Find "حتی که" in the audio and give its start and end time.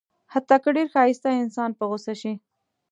0.33-0.69